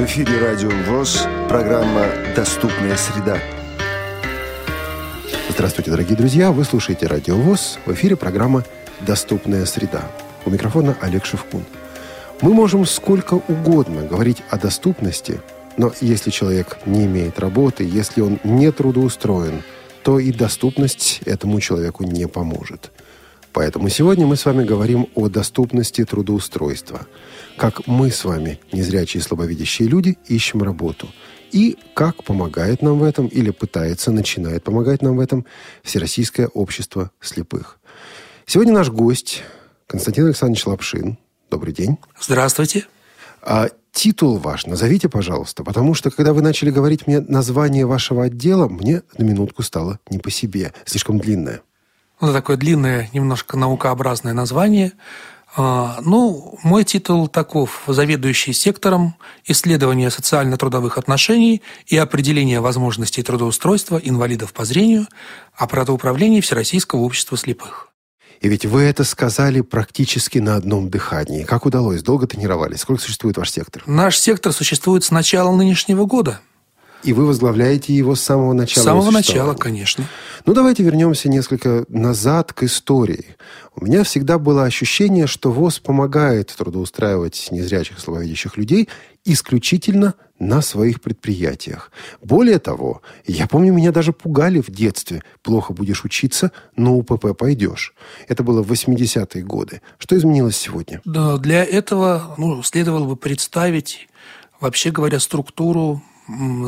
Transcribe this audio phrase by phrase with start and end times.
[0.00, 3.38] В эфире Радио ВОЗ, программа «Доступная среда».
[5.50, 6.52] Здравствуйте, дорогие друзья!
[6.52, 7.78] Вы слушаете Радио ВОЗ.
[7.84, 8.64] В эфире программа
[9.02, 10.10] «Доступная среда».
[10.46, 11.66] У микрофона Олег Шевкун.
[12.40, 15.42] Мы можем сколько угодно говорить о доступности,
[15.76, 19.62] но если человек не имеет работы, если он не трудоустроен,
[20.02, 22.90] то и доступность этому человеку не поможет.
[23.52, 27.06] Поэтому сегодня мы с вами говорим о доступности трудоустройства.
[27.56, 31.08] Как мы с вами, незрячие и слабовидящие люди, ищем работу.
[31.50, 35.44] И как помогает нам в этом или пытается, начинает помогать нам в этом
[35.82, 37.80] Всероссийское общество слепых.
[38.46, 39.42] Сегодня наш гость
[39.86, 41.18] Константин Александрович Лапшин.
[41.50, 41.98] Добрый день.
[42.20, 42.86] Здравствуйте.
[43.42, 48.68] А титул ваш назовите, пожалуйста, потому что, когда вы начали говорить мне название вашего отдела,
[48.68, 51.62] мне на минутку стало не по себе, слишком длинное.
[52.20, 54.92] Ну, такое длинное, немножко наукообразное название.
[55.56, 64.52] А, ну, мой титул таков– заведующий сектором исследования социально-трудовых отношений и определения возможностей трудоустройства инвалидов
[64.52, 65.08] по зрению
[65.56, 67.88] аппарата управления Всероссийского общества слепых.
[68.40, 71.42] И ведь вы это сказали практически на одном дыхании.
[71.42, 72.02] Как удалось?
[72.02, 72.80] Долго тренировались?
[72.80, 73.82] Сколько существует ваш сектор?
[73.86, 76.40] Наш сектор существует с начала нынешнего года.
[77.02, 78.82] И вы возглавляете его с самого начала?
[78.82, 80.04] С самого начала, конечно.
[80.44, 83.36] Ну, давайте вернемся несколько назад к истории.
[83.74, 88.88] У меня всегда было ощущение, что ВОЗ помогает трудоустраивать незрячих слабовидящих людей
[89.24, 91.90] исключительно на своих предприятиях.
[92.22, 95.22] Более того, я помню, меня даже пугали в детстве.
[95.42, 97.94] Плохо будешь учиться, но УПП пойдешь.
[98.28, 99.82] Это было в 80-е годы.
[99.98, 101.00] Что изменилось сегодня?
[101.04, 104.08] Да, для этого ну, следовало бы представить,
[104.60, 106.02] вообще говоря, структуру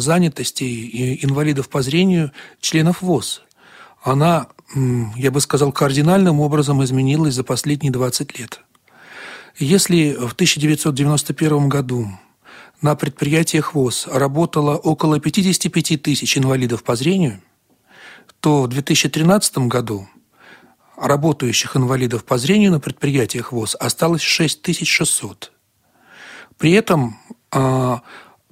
[0.01, 3.43] занятости инвалидов по зрению членов ВОЗ.
[4.03, 4.49] Она,
[5.17, 8.61] я бы сказал, кардинальным образом изменилась за последние 20 лет.
[9.59, 12.09] Если в 1991 году
[12.81, 17.41] на предприятиях ВОЗ работало около 55 тысяч инвалидов по зрению,
[18.41, 20.09] то в 2013 году
[20.97, 25.53] работающих инвалидов по зрению на предприятиях ВОЗ осталось 6600.
[26.59, 27.19] При этом
[27.51, 28.03] а,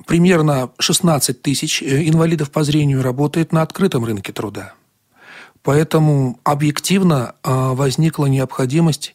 [0.07, 4.75] примерно 16 тысяч э, инвалидов по зрению работает на открытом рынке труда.
[5.63, 9.15] Поэтому объективно а, возникла необходимость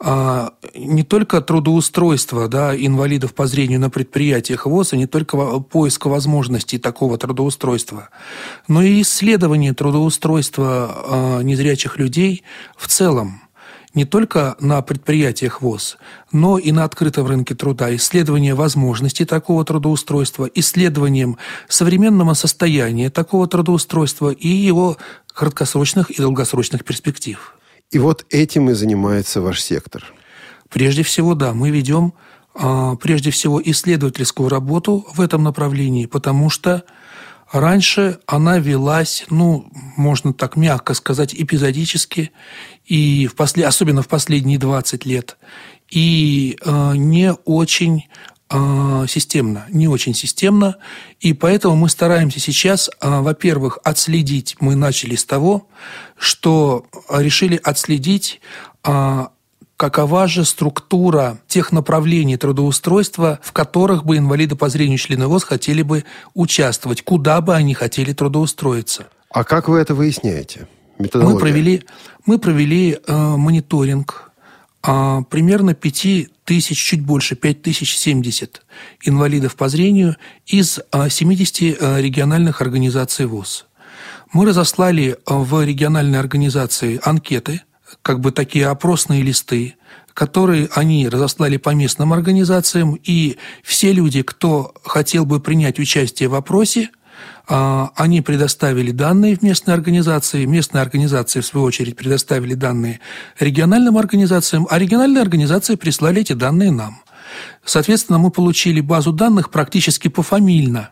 [0.00, 6.08] а, не только трудоустройства да, инвалидов по зрению на предприятиях ВОЗ, а не только поиска
[6.08, 8.08] возможностей такого трудоустройства,
[8.66, 12.42] но и исследование трудоустройства незрячих людей
[12.76, 13.43] в целом
[13.94, 15.96] не только на предприятиях ВОЗ,
[16.32, 21.38] но и на открытом рынке труда, исследование возможностей такого трудоустройства, исследованием
[21.68, 24.96] современного состояния такого трудоустройства и его
[25.32, 27.56] краткосрочных и долгосрочных перспектив.
[27.90, 30.04] И вот этим и занимается ваш сектор.
[30.70, 32.14] Прежде всего, да, мы ведем
[32.54, 36.84] а, прежде всего исследовательскую работу в этом направлении, потому что
[37.52, 42.32] Раньше она велась, ну, можно так мягко сказать, эпизодически,
[42.84, 45.36] и в после, особенно в последние 20 лет,
[45.88, 48.08] и э, не очень
[48.50, 50.76] э, системно, не очень системно,
[51.20, 55.68] и поэтому мы стараемся сейчас, э, во-первых, отследить, мы начали с того,
[56.16, 58.40] что решили отследить
[58.84, 59.26] э,
[59.84, 65.82] какова же структура тех направлений трудоустройства, в которых бы инвалиды по зрению члены ВОЗ хотели
[65.82, 69.08] бы участвовать, куда бы они хотели трудоустроиться.
[69.28, 70.68] А как вы это выясняете?
[70.98, 71.82] Мы провели,
[72.24, 74.32] мы провели э, мониторинг
[74.86, 78.62] э, примерно 5 тысяч, чуть больше, 5 тысяч 70
[79.02, 80.16] инвалидов по зрению
[80.46, 83.66] из э, 70 э, региональных организаций ВОЗ.
[84.32, 87.60] Мы разослали э, в региональные организации анкеты–
[88.02, 89.76] как бы такие опросные листы,
[90.12, 96.34] которые они разослали по местным организациям, и все люди, кто хотел бы принять участие в
[96.34, 96.90] опросе,
[97.46, 103.00] а, они предоставили данные в местной организации, местные организации, в свою очередь, предоставили данные
[103.38, 107.02] региональным организациям, а региональные организации прислали эти данные нам.
[107.64, 110.90] Соответственно, мы получили базу данных практически пофамильно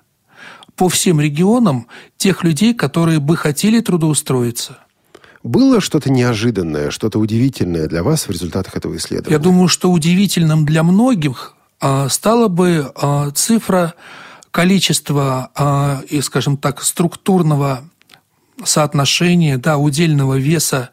[0.76, 1.86] по всем регионам
[2.16, 4.78] тех людей, которые бы хотели трудоустроиться–
[5.42, 9.32] было что-то неожиданное, что-то удивительное для вас в результатах этого исследования?
[9.32, 13.94] Я думаю, что удивительным для многих а, стала бы а, цифра
[14.52, 17.82] количества, а, и, скажем так, структурного
[18.62, 20.90] соотношения, да, удельного веса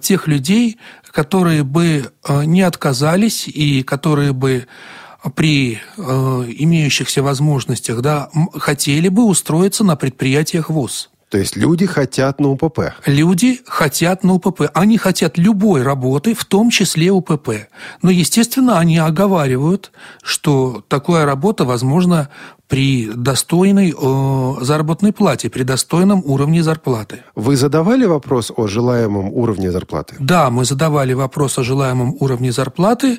[0.00, 0.78] тех людей,
[1.10, 2.12] которые бы
[2.44, 4.68] не отказались и которые бы
[5.34, 11.10] при имеющихся возможностях да, хотели бы устроиться на предприятиях ВУЗ.
[11.34, 12.92] То есть люди хотят на УПП?
[13.06, 14.70] Люди хотят на УПП.
[14.72, 17.66] Они хотят любой работы, в том числе УПП.
[18.02, 19.90] Но, естественно, они оговаривают,
[20.22, 22.28] что такая работа возможна
[22.68, 27.24] при достойной э, заработной плате, при достойном уровне зарплаты.
[27.34, 30.14] Вы задавали вопрос о желаемом уровне зарплаты?
[30.20, 33.18] Да, мы задавали вопрос о желаемом уровне зарплаты,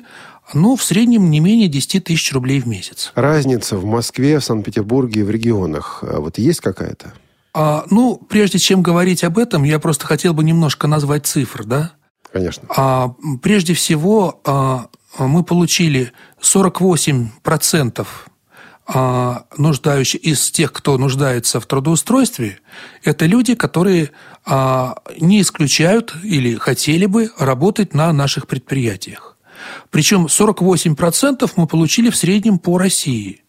[0.54, 3.12] ну, в среднем не менее 10 тысяч рублей в месяц.
[3.14, 7.12] Разница в Москве, в Санкт-Петербурге и в регионах, а вот есть какая-то?
[7.58, 11.92] А, ну, прежде чем говорить об этом, я просто хотел бы немножко назвать цифр, да?
[12.30, 12.68] Конечно.
[12.68, 14.88] А, прежде всего, а,
[15.18, 16.12] мы получили
[16.42, 18.06] 48%
[18.86, 22.58] а, нуждающих из тех, кто нуждается в трудоустройстве,
[23.02, 24.10] это люди, которые
[24.44, 29.38] а, не исключают или хотели бы работать на наших предприятиях.
[29.88, 33.45] Причем 48% мы получили в среднем по России.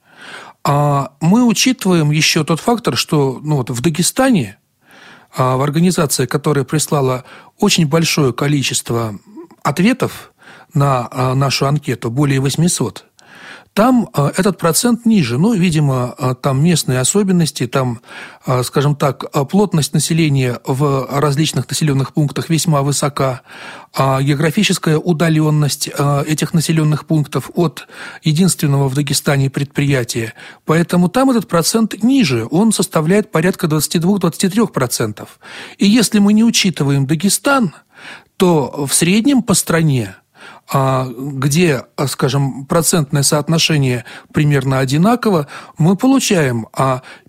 [0.70, 4.58] А мы учитываем еще тот фактор, что ну, вот в Дагестане,
[5.34, 7.24] а, в организации, которая прислала
[7.58, 9.18] очень большое количество
[9.64, 10.34] ответов
[10.74, 13.06] на а, нашу анкету, более 800,
[13.78, 15.38] там а, этот процент ниже.
[15.38, 18.02] Ну, видимо, а, там местные особенности, там,
[18.44, 23.42] а, скажем так, плотность населения в различных населенных пунктах весьма высока,
[23.94, 25.90] а географическая удаленность
[26.26, 27.88] этих населенных пунктов от
[28.24, 30.34] единственного в Дагестане предприятия.
[30.66, 35.28] Поэтому там этот процент ниже, он составляет порядка 22-23%.
[35.78, 37.76] И если мы не учитываем Дагестан,
[38.38, 40.16] то в среднем по стране
[40.74, 44.04] где, скажем, процентное соотношение
[44.34, 45.48] примерно одинаково,
[45.78, 46.68] мы получаем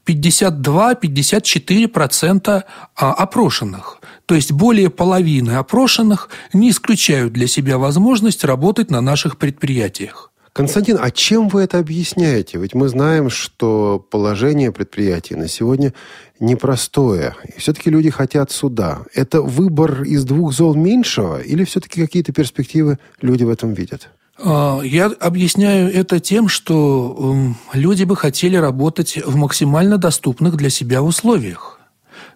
[0.07, 2.65] 52-54%
[2.97, 4.01] а, опрошенных.
[4.27, 10.33] То есть более половины опрошенных не исключают для себя возможность работать на наших предприятиях.
[10.59, 12.59] Константин, а чем вы это объясняете?
[12.59, 15.95] Ведь мы знаем, что положение предприятий на сегодня
[16.41, 17.37] непростое.
[17.45, 19.03] И все-таки люди хотят суда.
[19.15, 24.09] Это выбор из двух зол меньшего или все-таки какие-то перспективы люди в этом видят?
[24.37, 30.71] А, я объясняю это тем, что эм, люди бы хотели работать в максимально доступных для
[30.71, 31.78] себя условиях.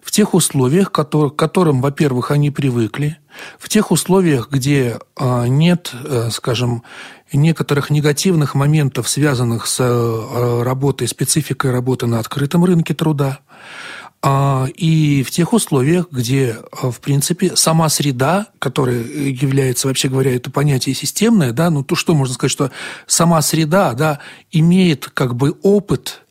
[0.03, 3.17] В тех условиях, к которым, во-первых, они привыкли,
[3.57, 6.83] в тех условиях, где а, нет, э, скажем,
[7.31, 13.39] некоторых негативных моментов, связанных с э, работой, спецификой работы на открытом рынке труда,
[14.25, 20.33] а, и в тех условиях, где, э, в принципе, сама среда, которая является, вообще говоря,
[20.33, 22.71] это понятие системное, да, ну то что можно сказать, что
[23.05, 24.19] сама среда, да,
[24.51, 26.21] имеет как бы опыт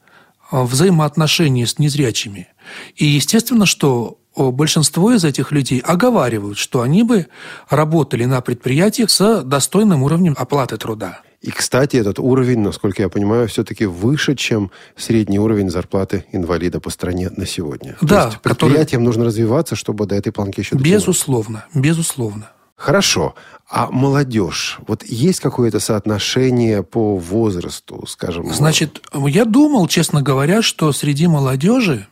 [0.52, 2.48] взаимоотношений с незрячими.
[2.94, 7.26] И естественно, что большинство из этих людей оговаривают, что они бы
[7.68, 11.20] работали на предприятиях с достойным уровнем оплаты труда.
[11.40, 16.88] И, кстати, этот уровень, насколько я понимаю, все-таки выше, чем средний уровень зарплаты инвалида по
[16.88, 17.96] стране на сегодня.
[18.00, 18.22] Да.
[18.22, 19.04] То есть предприятиям который...
[19.04, 21.00] нужно развиваться, чтобы до этой планки еще дотянуть.
[21.00, 22.50] Безусловно, безусловно.
[22.76, 23.34] Хорошо.
[23.72, 24.78] А молодежь?
[24.86, 28.52] Вот есть какое-то соотношение по возрасту, скажем?
[28.52, 32.06] Значит, я думал, честно говоря, что среди молодежи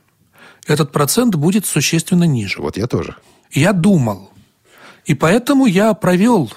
[0.66, 2.62] этот процент будет существенно ниже.
[2.62, 3.16] Вот я тоже.
[3.50, 4.30] Я думал.
[5.04, 6.50] И поэтому я провел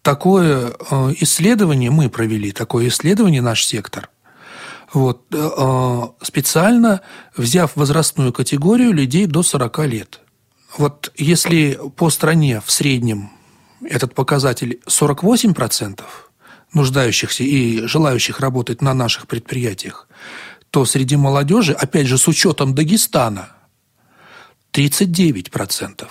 [0.00, 4.08] такое э, исследование, мы провели такое исследование, наш сектор,
[4.90, 7.02] вот, э, специально
[7.36, 10.20] взяв возрастную категорию людей до 40 лет.
[10.78, 13.35] Вот если по стране в среднем
[13.86, 16.02] этот показатель 48%
[16.72, 20.08] нуждающихся и желающих работать на наших предприятиях,
[20.70, 23.48] то среди молодежи, опять же, с учетом Дагестана,
[24.72, 26.06] 39%.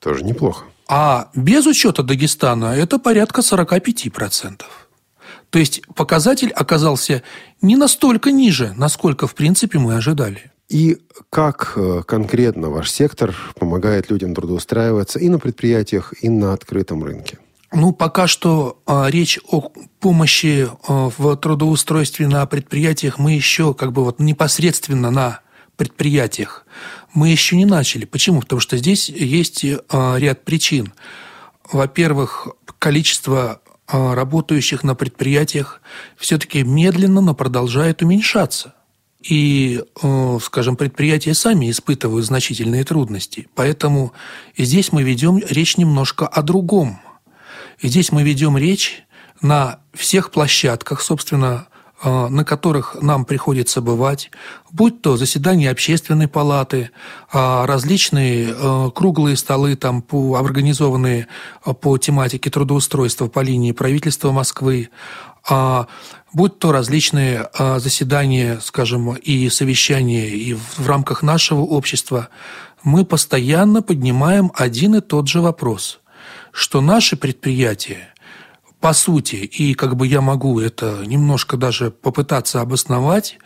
[0.00, 0.64] Тоже неплохо.
[0.88, 4.62] А без учета Дагестана это порядка 45%.
[5.50, 7.22] То есть показатель оказался
[7.60, 10.49] не настолько ниже, насколько, в принципе, мы ожидали.
[10.70, 10.98] И
[11.30, 17.38] как э, конкретно ваш сектор помогает людям трудоустраиваться и на предприятиях, и на открытом рынке?
[17.72, 23.92] Ну, пока что а, речь о помощи а, в трудоустройстве на предприятиях мы еще как
[23.92, 25.40] бы вот непосредственно на
[25.76, 26.66] предприятиях
[27.14, 28.04] мы еще не начали.
[28.04, 28.40] Почему?
[28.40, 30.92] Потому что здесь есть а, ряд причин.
[31.72, 32.48] Во-первых,
[32.78, 35.80] количество а, работающих на предприятиях
[36.16, 38.74] все-таки медленно, но продолжает уменьшаться.
[39.22, 43.48] И, а, скажем, предприятия сами испытывают значительные трудности.
[43.54, 44.12] Поэтому
[44.56, 47.00] здесь мы ведем речь немножко о другом–
[47.82, 49.04] здесь мы ведем речь
[49.40, 51.66] на всех площадках, собственно,
[52.02, 54.30] э, на которых нам приходится бывать,
[54.70, 56.90] будь то заседания общественной палаты,
[57.32, 61.26] а, различные э, круглые столы, там, по, организованные
[61.64, 64.90] э, по тематике трудоустройства по линии правительства Москвы,
[65.48, 65.86] а,
[66.32, 72.28] будь то различные заседания, скажем, и совещания и в рамках нашего общества,
[72.82, 76.00] мы постоянно поднимаем один и тот же вопрос,
[76.52, 78.10] что наши предприятия
[78.80, 83.38] по сути, и как бы я могу это немножко даже попытаться обосновать,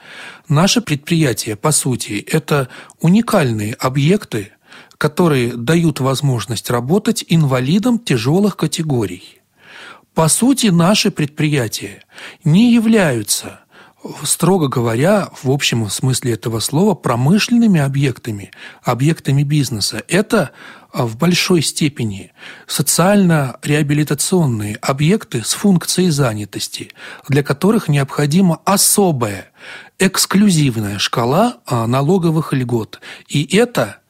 [0.48, 2.68] наши предприятия, по сути, это
[3.00, 4.52] уникальные объекты,
[4.96, 9.40] которые дают возможность работать инвалидам тяжелых категорий.
[10.14, 12.04] По сути, наши предприятия
[12.44, 13.64] не являются
[14.23, 18.50] строго говоря, в общем смысле этого слова, промышленными объектами,
[18.83, 20.04] объектами бизнеса.
[20.09, 20.50] Это
[20.92, 22.33] а, в большой степени
[22.66, 26.90] социально-реабилитационные объекты с функцией занятости,
[27.28, 29.50] для которых необходима особая,
[29.99, 33.00] эксклюзивная шкала а, налоговых льгот.
[33.28, 34.00] И это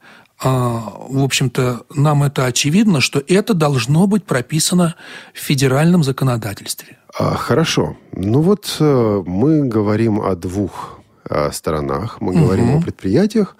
[0.41, 4.95] в общем-то, нам это очевидно, что это должно быть прописано
[5.33, 6.97] в федеральном законодательстве.
[7.17, 7.95] А, хорошо.
[8.11, 10.99] Ну вот э, мы говорим о двух
[11.29, 12.19] э, сторонах.
[12.19, 12.41] Мы угу.
[12.41, 13.55] говорим о предприятиях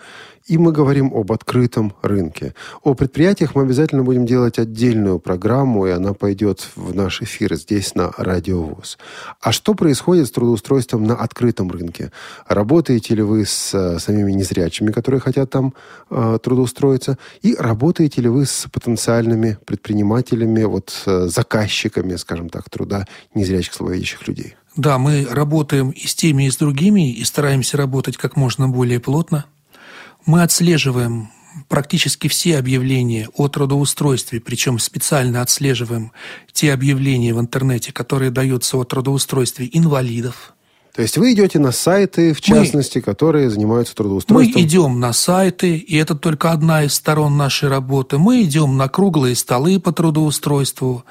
[0.45, 2.53] и мы говорим об открытом рынке.
[2.83, 7.95] О предприятиях мы обязательно будем делать отдельную программу, и она пойдет в наш эфир здесь
[7.95, 8.97] на Радио ВОЗ.
[9.41, 12.11] А что происходит с трудоустройством на открытом рынке?
[12.47, 15.73] Работаете ли вы с э, самими незрячими, которые хотят там
[16.11, 17.17] э, трудоустроиться?
[17.41, 24.27] И работаете ли вы с потенциальными предпринимателями, вот э, заказчиками, скажем так, труда незрячих слабовидящих
[24.27, 24.55] людей?
[24.75, 28.99] Да, мы работаем и с теми, и с другими, и стараемся работать как можно более
[28.99, 29.45] плотно.
[30.25, 31.29] Мы отслеживаем
[31.69, 36.11] практически все объявления о трудоустройстве, причем специально отслеживаем
[36.51, 40.53] те объявления в интернете, которые даются о трудоустройстве инвалидов.
[40.95, 44.53] То есть вы идете на сайты, в частности, мы, которые занимаются трудоустройством?
[44.55, 48.17] Мы идем на сайты, и это только одна из сторон нашей работы.
[48.17, 51.03] Мы идем на круглые столы по трудоустройству.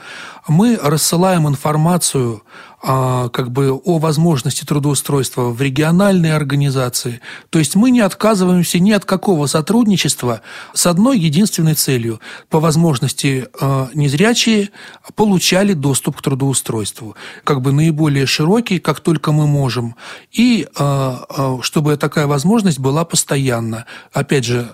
[0.49, 2.43] Мы рассылаем информацию
[2.85, 7.21] как бы о возможности трудоустройства в региональные организации.
[7.49, 10.43] То есть мы не отказываемся ни от какого сотрудничества
[10.75, 12.21] с одной единственной целью.
[12.51, 14.71] По возможности а, незрячие
[15.15, 17.17] получали доступ к трудоустройству.
[17.43, 19.97] Как бы наиболее широкий, как только мы можем.
[20.31, 23.87] И а, чтобы такая возможность была постоянна.
[24.13, 24.69] Опять же,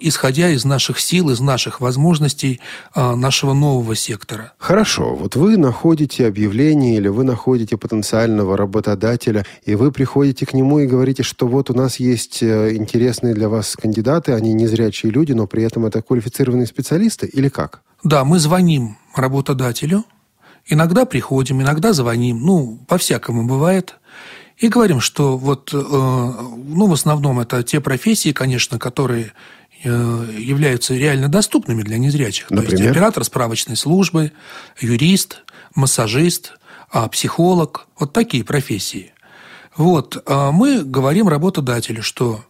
[0.00, 2.60] исходя из наших сил, из наших возможностей
[2.94, 4.52] э, нашего нового сектора.
[4.58, 5.14] Хорошо.
[5.14, 10.86] Вот вы находите объявление или вы находите потенциального работодателя, и вы приходите к нему и
[10.86, 15.46] говорите, что вот у нас есть э, интересные для вас кандидаты, они незрячие люди, но
[15.46, 17.82] при этом это квалифицированные специалисты или как?
[18.02, 20.04] Да, мы звоним работодателю,
[20.66, 23.96] иногда приходим, иногда звоним, ну, по-всякому бывает–
[24.60, 31.28] и говорим, что вот, ну, в основном это те профессии, конечно, которые Э, являются реально
[31.28, 32.50] доступными для незрячих.
[32.50, 32.70] Например?
[32.70, 34.32] То есть оператор справочной службы,
[34.80, 35.42] юрист,
[35.74, 36.54] массажист,
[36.90, 39.12] а, психолог, вот такие профессии.
[39.76, 42.44] Вот, а мы говорим работодателю, что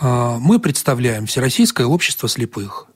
[0.00, 2.89] а, мы представляем Всероссийское общество слепых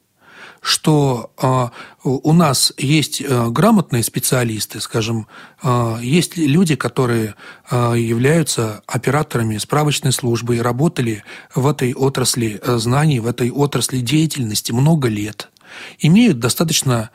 [0.65, 1.73] что а,
[2.05, 5.27] у нас есть а, грамотные специалисты, скажем,
[5.63, 7.35] а, есть люди, которые
[7.71, 11.23] являются операторами справочной службы и работали
[11.55, 15.51] в этой отрасли знаний, в этой отрасли деятельности много лет,
[15.99, 17.11] имеют достаточно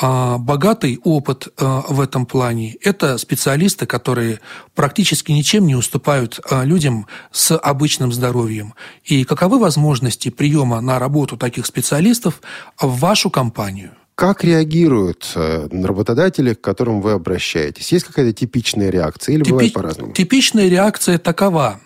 [0.00, 2.76] богатый опыт а, в этом плане.
[2.82, 4.40] Это специалисты, которые
[4.74, 8.74] практически ничем не уступают а, людям с обычным здоровьем.
[9.04, 12.42] И каковы возможности приема на работу таких специалистов
[12.80, 13.92] в вашу компанию?
[14.14, 17.92] Как реагируют э, работодатели, к которым вы обращаетесь?
[17.92, 19.50] Есть какая-то типичная реакция или Типи...
[19.52, 20.12] бывает по-разному?
[20.12, 21.80] Типичная реакция такова.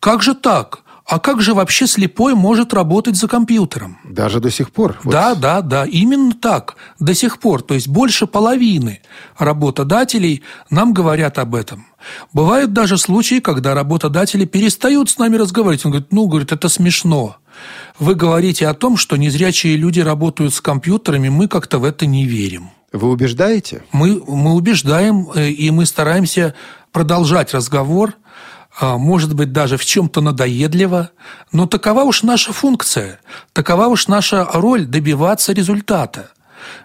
[0.00, 0.83] Как же так?
[1.06, 3.98] А как же вообще слепой может работать за компьютером?
[4.04, 4.98] Даже до сих пор?
[5.02, 5.12] Вот.
[5.12, 7.62] Да, да, да, именно так, до сих пор.
[7.62, 9.00] То есть больше половины
[9.36, 11.86] работодателей нам говорят об этом.
[12.32, 15.84] Бывают даже случаи, когда работодатели перестают с нами разговаривать.
[15.84, 17.36] Он говорит, ну, говорит, это смешно.
[17.98, 22.24] Вы говорите о том, что незрячие люди работают с компьютерами, мы как-то в это не
[22.24, 22.70] верим.
[22.92, 23.84] Вы убеждаете?
[23.92, 26.54] Мы, мы убеждаем, э, и мы стараемся
[26.92, 28.14] продолжать разговор–
[28.80, 31.10] может быть, даже в чем-то надоедливо,
[31.52, 33.20] но такова уж наша функция,
[33.52, 36.30] такова уж наша роль добиваться результата.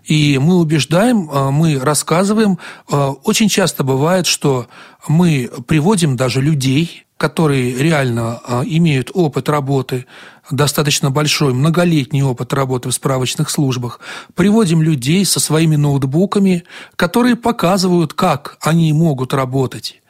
[0.04, 2.60] И мы убеждаем, а, мы рассказываем.
[2.92, 4.68] А, очень часто бывает, что
[5.08, 10.06] мы приводим даже людей, которые реально имеют опыт работы,
[10.50, 14.00] достаточно большой, многолетний опыт работы в справочных службах,
[14.36, 16.64] приводим людей со своими ноутбуками,
[16.96, 20.02] которые показывают, как они могут работать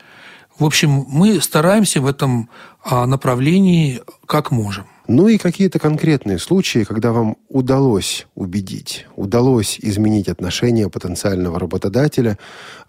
[0.59, 2.49] В общем, мы стараемся в этом
[2.83, 4.85] а, направлении как можем.
[5.07, 12.37] Ну и какие-то конкретные случаи, когда вам удалось убедить, удалось изменить отношение потенциального работодателя,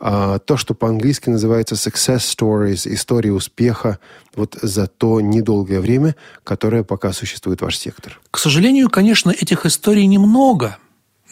[0.00, 4.00] а, то, что по-английски называется success stories, истории успеха,
[4.34, 8.20] вот за то недолгое время, которое пока существует ваш сектор.
[8.32, 10.76] К сожалению, конечно, этих историй немного,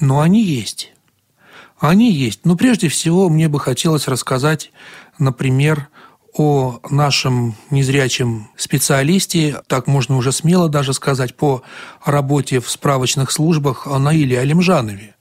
[0.01, 0.95] но они есть.
[1.81, 2.41] Они есть.
[2.45, 4.73] Но прежде всего мне бы хотелось рассказать,
[5.19, 5.89] например,
[6.39, 11.63] о нашем незрячем специалисте, так можно уже смело даже сказать, по
[12.05, 15.17] работе в справочных службах Наиле Алимжанове,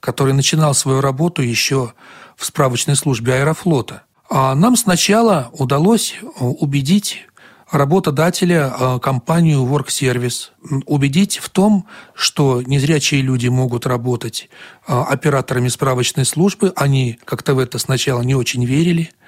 [0.00, 1.92] который начинал свою работу еще
[2.36, 4.04] в справочной службе аэрофлота.
[4.30, 7.26] А нам сначала удалось убедить
[7.70, 10.48] работодателя э, компанию Work Service,
[10.86, 14.48] убедить в том, что незрячие люди могут работать
[14.86, 16.72] э, операторами справочной службы.
[16.74, 19.10] Они как-то в это сначала не очень верили–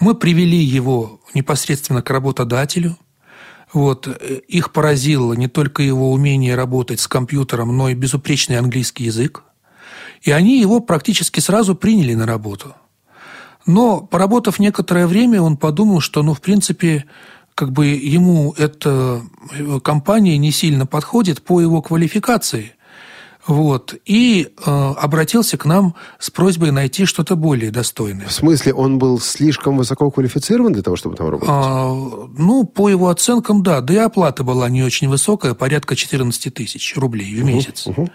[0.00, 2.96] мы привели его непосредственно к работодателю.
[3.72, 4.06] Вот.
[4.48, 9.44] Их поразило не только его умение работать с компьютером, но и безупречный английский язык.
[10.22, 12.74] И они его практически сразу приняли на работу.
[13.64, 17.04] Но, поработав некоторое время, он подумал, что, ну, в принципе,
[17.54, 19.22] как бы ему эта
[19.82, 22.74] компания не сильно подходит по его квалификации.
[23.46, 23.94] Вот.
[24.04, 28.26] И э, обратился к нам с просьбой найти что-то более достойное.
[28.26, 31.48] В смысле, он был слишком высоко квалифицирован для того, чтобы там работать?
[31.50, 31.92] А,
[32.38, 33.80] ну, по его оценкам, да.
[33.80, 37.86] Да и оплата была не очень высокая, порядка 14 тысяч рублей в месяц.
[37.88, 38.10] Угу, угу.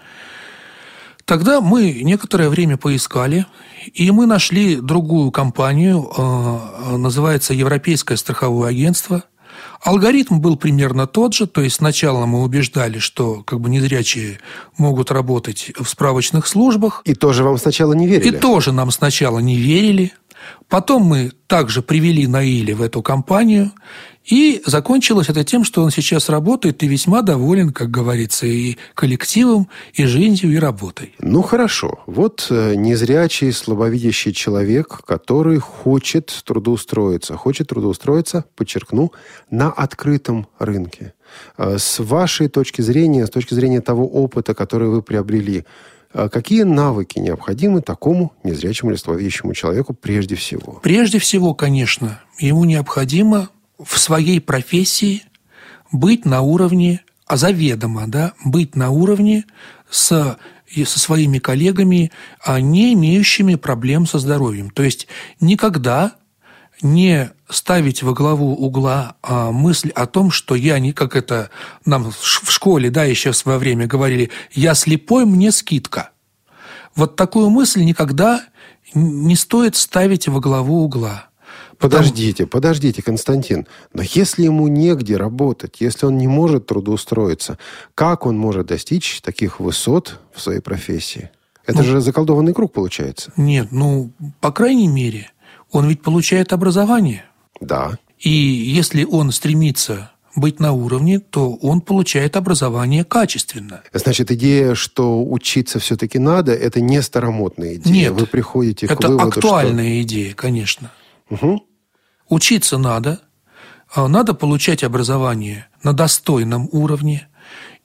[1.26, 3.44] Тогда мы некоторое время поискали,
[3.92, 9.24] и мы нашли другую компанию, э, называется Европейское страховое агентство–
[9.82, 14.40] Алгоритм был примерно тот же, то есть сначала мы убеждали, что как бы незрячие
[14.76, 17.02] могут работать в справочных службах.
[17.04, 18.28] И тоже вам сначала не верили?
[18.28, 20.12] И тоже нам сначала не верили.
[20.68, 23.72] Потом мы также привели Наиля в эту компанию,
[24.28, 29.68] и закончилось это тем, что он сейчас работает и весьма доволен, как говорится, и коллективом,
[29.94, 31.14] и жизнью, и работой.
[31.20, 32.00] Ну, хорошо.
[32.06, 37.38] Вот э, незрячий, слабовидящий человек, который хочет трудоустроиться.
[37.38, 39.12] Хочет трудоустроиться, подчеркну,
[39.50, 41.14] на открытом рынке.
[41.56, 45.64] Э, с вашей точки зрения, с точки зрения того опыта, который вы приобрели,
[46.12, 50.80] э, Какие навыки необходимы такому незрячему или слабовидящему человеку прежде всего?
[50.82, 55.22] Прежде всего, конечно, ему необходимо в своей профессии
[55.92, 59.44] быть на уровне, а заведомо, да, быть на уровне
[59.90, 60.36] с,
[60.84, 62.10] со своими коллегами,
[62.42, 64.70] а не имеющими проблем со здоровьем.
[64.70, 65.06] То есть
[65.40, 66.14] никогда
[66.82, 71.50] не ставить во главу угла а, мысль о том, что я не, как это
[71.84, 76.10] нам в школе, да, еще в свое время говорили, я слепой, мне скидка.
[76.94, 78.44] Вот такую мысль никогда
[78.94, 81.27] не стоит ставить во главу угла.
[81.78, 83.66] Подождите, подождите, Константин.
[83.92, 87.58] Но если ему негде работать, если он не может трудоустроиться,
[87.94, 91.30] как он может достичь таких высот в своей профессии?
[91.66, 93.32] Это ну, же заколдованный круг получается.
[93.36, 94.10] Нет, ну,
[94.40, 95.30] по крайней мере,
[95.70, 97.24] он ведь получает образование.
[97.60, 97.98] Да.
[98.18, 103.82] И если он стремится быть на уровне, то он получает образование качественно.
[103.92, 107.92] Значит, идея, что учиться все-таки надо, это не старомодная идея.
[107.92, 110.02] Нет, Вы приходите к это выводу, актуальная что...
[110.02, 110.90] идея, конечно.
[111.30, 111.64] Угу.
[112.28, 113.20] Учиться надо,
[113.92, 117.28] а надо получать образование на достойном уровне,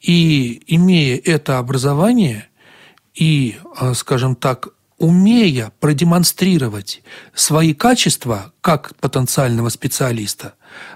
[0.01, 2.49] и имея это образование
[3.13, 7.03] и, а, скажем так, умея продемонстрировать
[7.33, 10.53] свои качества как потенциального специалиста,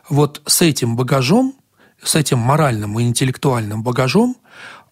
[0.10, 1.56] вот с этим багажом,
[2.02, 4.38] с этим моральным и интеллектуальным багажом,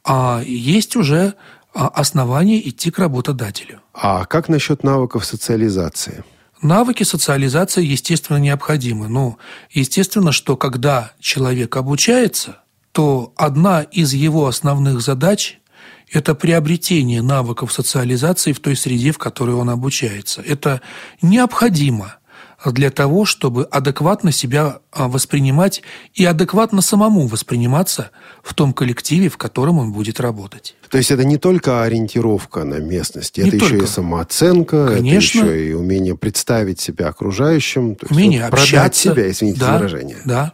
[0.03, 1.35] а есть уже
[1.73, 3.81] основания идти к работодателю.
[3.93, 6.23] А как насчет навыков социализации?
[6.61, 9.07] Навыки социализации, естественно, необходимы.
[9.07, 9.37] Но
[9.71, 12.59] естественно, что когда человек обучается,
[12.91, 15.59] то одна из его основных задач–
[16.11, 20.41] это приобретение навыков социализации в той среде, в которой он обучается.
[20.41, 20.81] Это
[21.21, 22.15] необходимо–
[22.71, 25.81] для того, чтобы адекватно себя а, воспринимать
[26.13, 28.11] и адекватно самому восприниматься
[28.43, 30.75] в том коллективе, в котором он будет работать.
[30.89, 33.75] То есть это не только ориентировка на местность, не это только.
[33.75, 35.39] еще и самооценка, Конечно.
[35.39, 38.75] это еще и умение представить себя окружающим, то умение есть, вот, общаться.
[38.75, 40.17] продать себя, извините да, за выражение.
[40.25, 40.53] Да.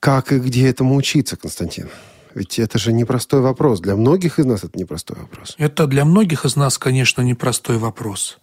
[0.00, 1.88] Как и где этому учиться, Константин?
[2.34, 3.80] Ведь это же непростой вопрос.
[3.80, 5.54] Для многих из нас это непростой вопрос.
[5.58, 8.38] Это для многих из нас, конечно, непростой вопрос.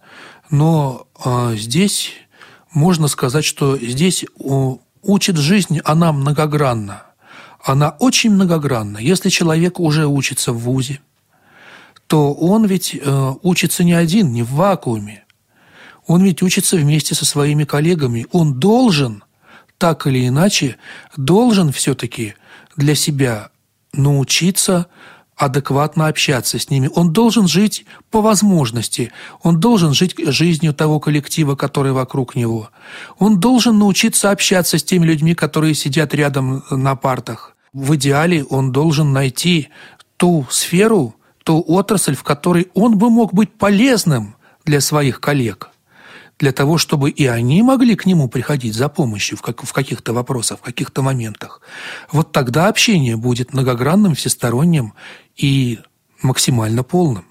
[0.50, 2.12] Но э, здесь
[2.72, 4.24] можно сказать, что здесь
[5.02, 7.04] учит жизнь, она многогранна.
[7.62, 8.98] Она очень многогранна.
[8.98, 11.00] Если человек уже учится в ВУЗе,
[12.06, 15.24] то он ведь э, учится не один, не в вакууме.
[16.06, 18.26] Он ведь учится вместе со своими коллегами.
[18.32, 19.24] Он должен,
[19.76, 20.76] так или иначе,
[21.16, 22.34] должен все-таки
[22.76, 23.50] для себя
[23.92, 24.86] научиться
[25.38, 26.90] адекватно общаться с ними.
[26.94, 29.12] Он должен жить по возможности.
[29.42, 32.70] Он должен жить жизнью того коллектива, который вокруг него.
[33.18, 37.56] Он должен научиться общаться с теми людьми, которые сидят рядом на партах.
[37.72, 39.68] В идеале он должен найти
[40.16, 45.70] ту сферу, ту отрасль, в которой он бы мог быть полезным для своих коллег,
[46.38, 50.12] для того, чтобы и они могли к нему приходить за помощью в, как, в каких-то
[50.12, 51.60] вопросах, в каких-то моментах.
[52.10, 54.94] Вот тогда общение будет многогранным, всесторонним
[55.38, 55.78] и
[56.20, 57.24] максимально полным.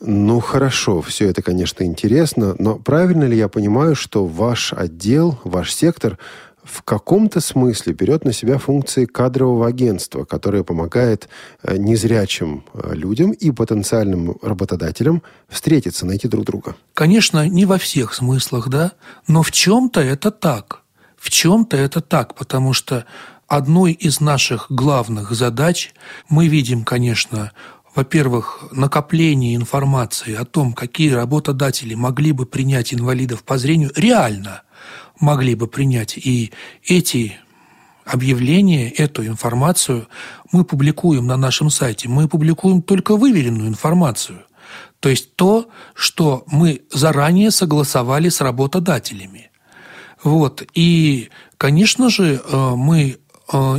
[0.00, 5.72] Ну, хорошо, все это, конечно, интересно, но правильно ли я понимаю, что ваш отдел, ваш
[5.72, 6.18] сектор
[6.62, 11.28] в каком-то смысле берет на себя функции кадрового агентства, которое помогает
[11.62, 16.74] э, незрячим э, людям и потенциальным работодателям встретиться, найти друг друга.
[16.94, 18.92] Конечно, не во всех смыслах, да,
[19.28, 20.82] но в чем-то это так.
[21.16, 23.06] В чем-то это так, потому что
[23.48, 25.92] одной из наших главных задач
[26.28, 27.52] мы видим, конечно,
[27.94, 34.62] во-первых, накопление информации о том, какие работодатели могли бы принять инвалидов по зрению, реально–
[35.20, 36.16] могли бы принять.
[36.16, 36.52] И
[36.84, 37.36] эти
[38.04, 40.08] объявления, эту информацию
[40.52, 42.08] мы публикуем на нашем сайте.
[42.08, 44.44] Мы публикуем только выверенную информацию.
[45.00, 49.50] То есть то, что мы заранее согласовали с работодателями.
[50.22, 50.62] Вот.
[50.74, 51.28] И,
[51.58, 53.18] конечно же, э, мы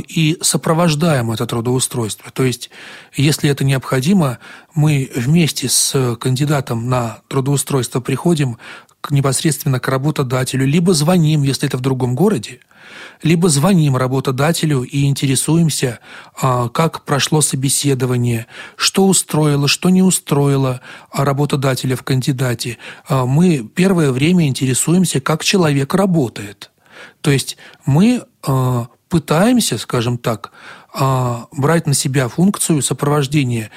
[0.08, 2.30] и сопровождаем это трудоустройство.
[2.30, 2.70] То есть,
[3.14, 4.38] если это необходимо,
[4.74, 8.58] мы вместе с кандидатом на трудоустройство приходим
[9.10, 12.60] непосредственно к работодателю, либо звоним, если это в другом городе,
[13.22, 16.00] либо звоним работодателю и интересуемся,
[16.40, 20.80] а, как прошло собеседование, что устроило, что не устроило
[21.12, 22.78] работодателя в кандидате.
[23.08, 26.70] А, мы первое время интересуемся, как человек работает.
[27.20, 28.24] То есть мы
[29.08, 30.52] пытаемся, скажем так,
[30.92, 33.70] брать на себя функцию сопровождения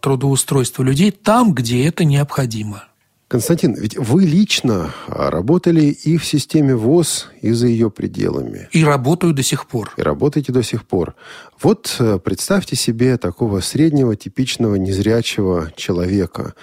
[0.00, 2.84] трудоустройства людей там, где это необходимо.
[3.28, 8.70] Константин, ведь вы лично работали и в системе ВОЗ, и за ее пределами.
[8.72, 9.92] И работаю до сих пор.
[9.98, 11.14] И работаете до сих пор.
[11.60, 16.54] Вот э, представьте себе такого среднего, типичного, незрячего человека.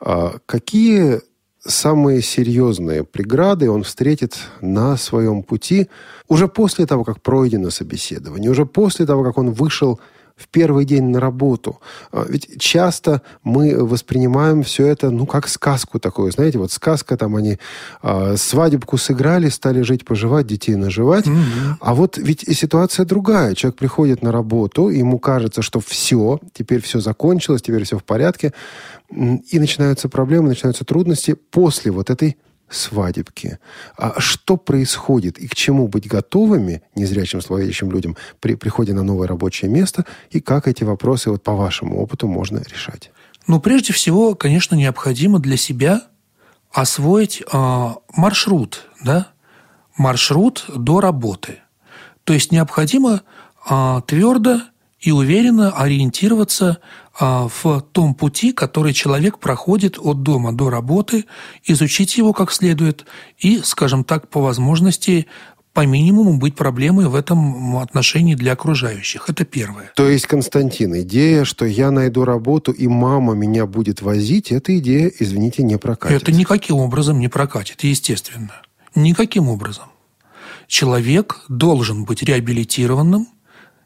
[0.00, 1.20] А какие
[1.66, 5.88] самые серьезные преграды он встретит на своем пути
[6.28, 10.00] уже после того, как пройдено собеседование, уже после того, как он вышел
[10.36, 11.80] в первый день на работу.
[12.10, 16.32] А, ведь часто мы воспринимаем все это, ну, как сказку такую.
[16.32, 17.58] Знаете, вот сказка, там они
[18.02, 21.26] э, свадебку сыграли, стали жить, поживать, детей наживать.
[21.26, 21.76] Mm-hmm.
[21.80, 23.54] А вот ведь и ситуация другая.
[23.54, 28.52] Человек приходит на работу, ему кажется, что все, теперь все закончилось, теперь все в порядке.
[29.10, 32.36] И начинаются проблемы, начинаются трудности после вот этой
[32.68, 33.58] свадебки.
[33.96, 39.28] А что происходит и к чему быть готовыми незрячим словоящим людям при приходе на новое
[39.28, 43.10] рабочее место и как эти вопросы вот по вашему опыту можно решать?
[43.46, 46.02] Ну, прежде всего, конечно, необходимо для себя
[46.72, 49.28] освоить э, маршрут, да,
[49.96, 51.58] маршрут до работы.
[52.24, 53.22] То есть необходимо
[53.68, 54.60] э, твердо
[55.04, 56.78] и уверенно ориентироваться
[57.18, 61.26] а, в том пути, который человек проходит от дома до работы,
[61.62, 63.04] изучить его как следует
[63.38, 65.26] и, скажем так, по возможности
[65.74, 69.28] по минимуму быть проблемой в этом отношении для окружающих.
[69.28, 69.90] Это первое.
[69.94, 75.10] То есть, Константин, идея, что я найду работу и мама меня будет возить, эта идея,
[75.18, 76.22] извините, не прокатит.
[76.22, 78.52] Это никаким образом не прокатит, естественно.
[78.94, 79.86] Никаким образом.
[80.68, 83.26] Человек должен быть реабилитированным,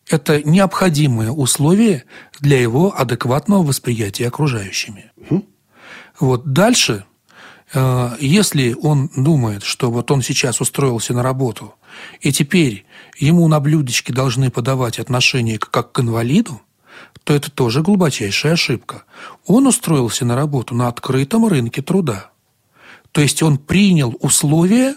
[0.09, 2.05] это необходимое условие
[2.41, 5.13] для его адекватного восприятия окружающими.
[6.19, 7.05] Вот дальше,
[7.73, 11.75] э, если он думает, что вот он сейчас устроился на работу,
[12.21, 12.87] и теперь
[13.19, 16.61] ему на блюдечке должны подавать отношение как к инвалиду,
[17.25, 19.05] то это тоже глубочайшая ошибка.
[19.47, 22.31] Он устроился на работу на открытом рынке труда.
[23.13, 24.97] То есть он принял условия,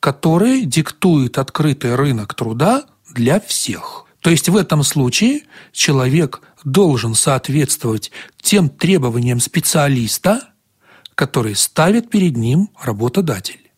[0.00, 4.05] которые диктует открытый рынок труда для всех.
[4.26, 8.10] То есть в этом случае человек должен соответствовать
[8.42, 10.48] тем требованиям специалиста,
[11.14, 13.70] который ставит перед ним работодатель.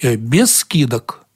[0.00, 1.26] Э, без скидок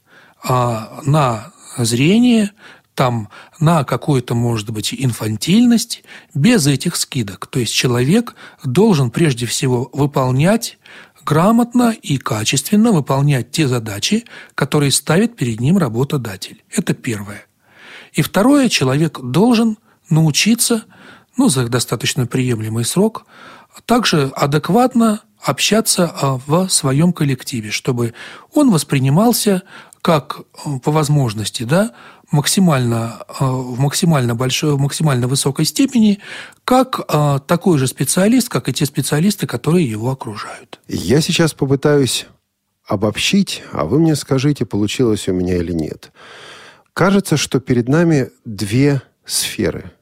[0.43, 2.53] а на зрение,
[2.95, 3.29] там,
[3.61, 7.49] на какую-то, может быть, инфантильность, без этих скидок.
[7.49, 8.35] То есть человек
[8.65, 10.79] должен прежде всего выполнять
[11.23, 16.65] грамотно и качественно выполнять те задачи, которые ставит перед ним работодатель.
[16.71, 17.48] Это первое.
[18.19, 19.79] И второе, человек должен
[20.11, 20.83] научиться,
[21.37, 23.27] ну, за достаточно приемлемый срок,
[23.87, 28.15] также адекватно общаться а, в своем коллективе, чтобы
[28.53, 29.63] он воспринимался
[30.03, 31.93] как э, по возможности, да,
[32.33, 36.19] максимально, э, в максимально большой, в максимально высокой степени,
[36.65, 40.81] как э, такой же специалист, как и те специалисты, которые его окружают.
[40.89, 42.27] Я сейчас попытаюсь
[42.85, 46.11] обобщить, а вы мне скажите, получилось у меня или нет.
[46.99, 49.93] Кажется, что перед нами две сферы.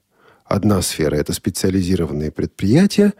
[0.47, 3.13] Одна сфера– это специализированные предприятия,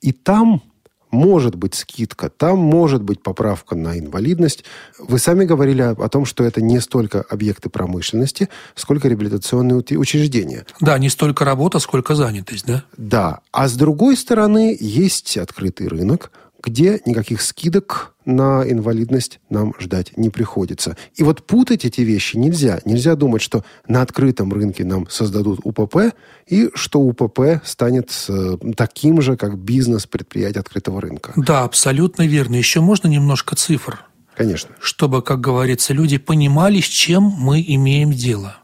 [0.00, 0.64] и там
[1.12, 4.64] может быть скидка, там может быть поправка на инвалидность.
[4.98, 10.66] Вы сами говорили о, о том, что это не столько объекты промышленности, сколько реабилитационные учреждения.
[10.80, 12.82] Да, не столько работа, сколько занятость, да?
[12.96, 13.40] Да.
[13.52, 20.30] А с другой стороны, есть открытый рынок, где никаких скидок на инвалидность нам ждать не
[20.30, 20.96] приходится.
[21.14, 22.80] И вот путать эти вещи нельзя.
[22.84, 26.14] Нельзя думать, что на открытом рынке нам создадут УПП,
[26.46, 31.32] и что УПП станет э, таким же, как бизнес предприятия открытого рынка.
[31.36, 32.56] Да, абсолютно верно.
[32.56, 34.04] Еще можно немножко цифр?
[34.36, 34.74] Конечно.
[34.80, 38.56] Чтобы, как говорится, люди понимали, с чем мы имеем дело.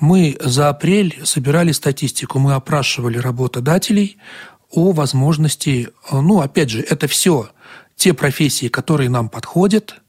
[0.00, 4.16] Мы за апрель собирали статистику, мы опрашивали работодателей
[4.70, 7.50] о возможности, э, ну, опять же, это все
[7.98, 10.00] те профессии, которые нам подходят,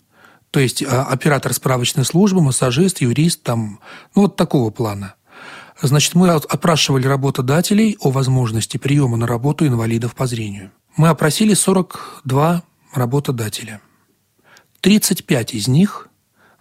[0.52, 3.80] то есть а, оператор справочной службы, массажист, юрист, там,
[4.16, 5.16] ну, вот такого плана.
[5.82, 10.72] Значит, мы опрашивали работодателей о возможности приема на работу инвалидов по зрению.
[10.98, 13.82] Мы опросили 42 работодателя.
[14.82, 16.10] 35 из них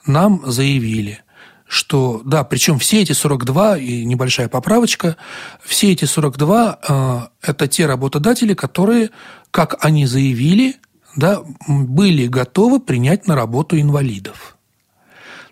[0.07, 1.21] нам заявили,
[1.67, 5.17] что, да, причем все эти 42, и небольшая поправочка,
[5.65, 9.11] все эти 42 э,– это те работодатели, которые,
[9.51, 10.77] как они заявили,
[11.19, 14.57] да, были готовы принять на работу инвалидов.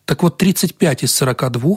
[0.05, 1.70] Так вот, 35 из 42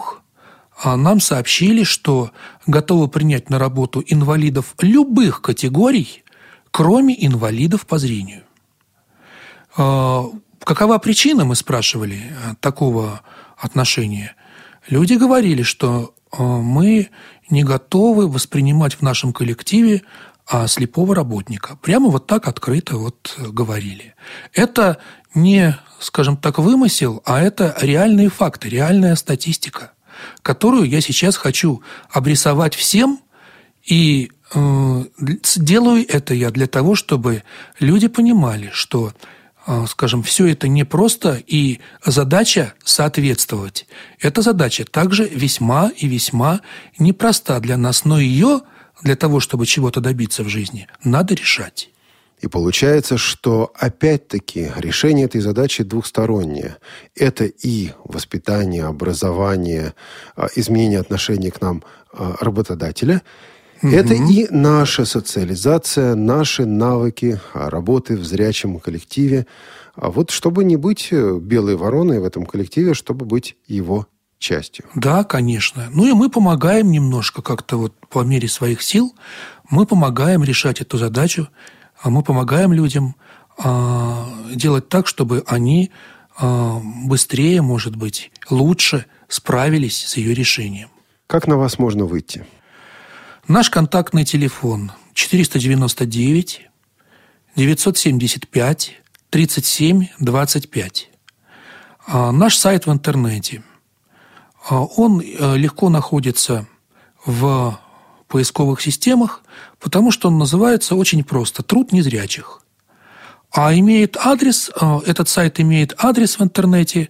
[0.83, 2.29] э, нам сообщили, что
[2.67, 6.23] готовы принять на работу инвалидов любых категорий,
[6.69, 8.43] кроме инвалидов по зрению.
[9.75, 10.23] Э,
[10.63, 13.21] какова причина, мы спрашивали, э, такого
[13.57, 14.35] отношения,
[14.87, 17.09] люди говорили, что мы
[17.49, 20.03] не готовы воспринимать в нашем коллективе
[20.49, 21.77] а, слепого работника.
[21.81, 24.15] Прямо вот так открыто вот говорили.
[24.53, 24.97] Это
[25.35, 29.91] не, скажем так, вымысел, а это реальные факты, реальная статистика,
[30.41, 33.19] которую я сейчас хочу обрисовать всем,
[33.85, 35.03] и э,
[35.55, 37.43] делаю это я для того, чтобы
[37.79, 39.13] люди понимали, что
[39.67, 43.85] а, скажем, все это не просто и задача соответствовать.
[44.19, 46.61] Эта задача также весьма и весьма
[46.97, 48.61] непроста для нас, но ее
[49.03, 51.89] для того, чтобы чего-то добиться в жизни, надо решать.
[52.39, 56.77] И получается, что опять-таки решение этой задачи двухстороннее.
[57.13, 59.93] Это и воспитание, образование,
[60.35, 61.83] а, изменение отношения к нам
[62.13, 63.21] а, работодателя–
[63.81, 63.91] Угу.
[63.91, 69.45] Это и наша социализация, наши навыки работы в зрячем коллективе.
[69.95, 74.07] А вот чтобы не быть э, белой вороной в этом коллективе, чтобы быть его
[74.39, 74.85] частью.
[74.95, 75.89] Да, конечно.
[75.91, 79.13] Ну и мы помогаем немножко как-то вот по мере своих сил.
[79.69, 81.49] Мы помогаем решать эту задачу,
[82.01, 83.15] а мы помогаем людям
[83.57, 85.91] а, делать так, чтобы они
[86.37, 90.89] а, быстрее, может быть, лучше справились с ее решением.
[91.27, 92.45] Как на вас можно выйти?
[93.47, 96.69] Наш контактный телефон 499
[97.55, 101.09] 975 37 25.
[102.07, 103.61] Наш сайт в интернете.
[104.69, 106.67] А, он э, легко находится
[107.25, 107.77] в
[108.27, 109.41] поисковых системах,
[109.79, 112.61] потому что он называется очень просто «Труд незрячих».
[113.51, 117.09] А имеет адрес, э, этот сайт имеет адрес в интернете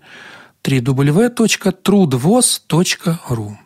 [0.64, 3.58] www.trudvoz.ru.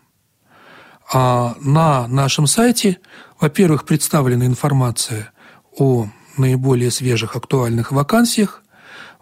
[1.12, 2.97] А на нашем сайте,
[3.39, 5.32] во-первых, представлена информация
[5.77, 8.63] о наиболее свежих актуальных вакансиях.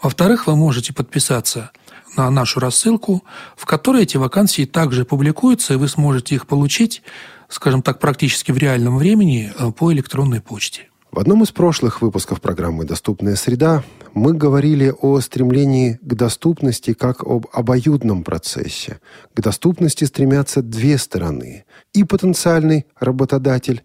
[0.02, 1.72] Во-вторых, вы можете подписаться
[2.16, 3.24] на нашу рассылку,
[3.56, 7.02] в которой эти вакансии также публикуются, и вы сможете их получить,
[7.50, 10.88] скажем так, практически в реальном времени э, по электронной почте.
[11.12, 17.24] В одном из прошлых выпусков программы «Доступная среда» мы говорили о стремлении к доступности как
[17.24, 19.02] об обоюдном процессе.
[19.34, 21.66] К доступности стремятся две стороны.
[21.92, 23.84] И потенциальный работодатель,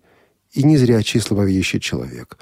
[0.53, 2.39] и незрячий слабовидящий человек.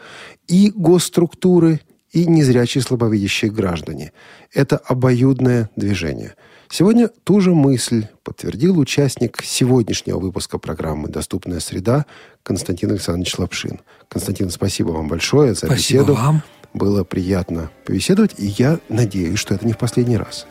[0.48, 1.80] И госструктуры,
[2.14, 4.12] и незрячие слабовидящие граждане.
[4.52, 6.34] Это обоюдное движение–
[6.70, 12.04] Сегодня ту же мысль подтвердил участник сегодняшнего выпуска программы «Доступная среда»
[12.42, 13.80] Константин Александрович Лапшин.
[14.08, 16.14] Константин, спасибо вам большое за спасибо беседу.
[16.14, 16.42] Вам.
[16.72, 20.46] Было приятно побеседовать, и я надеюсь, что это не в последний раз.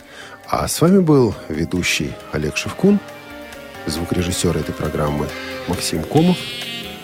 [0.47, 2.99] А с вами был ведущий Олег Шевкун,
[3.87, 5.27] звукорежиссер этой программы
[5.67, 6.37] Максим Комов.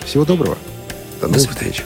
[0.05, 0.57] Всего доброго.
[1.19, 1.83] До новых До встреч.